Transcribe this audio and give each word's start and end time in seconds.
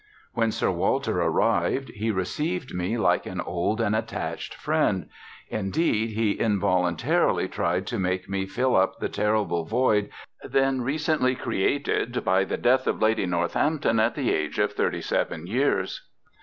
When 0.33 0.51
Sir 0.51 0.71
Walter 0.71 1.21
arrived, 1.21 1.89
he 1.89 2.09
received 2.09 2.73
me 2.73 2.97
like 2.97 3.27
an 3.27 3.39
old 3.39 3.79
and 3.79 3.95
attached 3.95 4.55
friend; 4.55 5.07
indeed, 5.47 6.09
he 6.13 6.31
involuntarily 6.39 7.47
tried 7.47 7.85
to 7.85 7.99
make 7.99 8.27
me 8.27 8.47
fill 8.47 8.75
up 8.75 8.97
the 8.97 9.09
terrible 9.09 9.63
void 9.63 10.09
then 10.43 10.81
recently 10.81 11.35
created 11.35 12.25
by 12.25 12.45
the 12.45 12.57
death 12.57 12.87
of 12.87 12.99
Lady 12.99 13.27
Northampton 13.27 13.99
at 13.99 14.15
the 14.15 14.33
age 14.33 14.57
of 14.57 14.73
thirty 14.73 15.01
seven 15.01 15.45
years. 15.45 16.09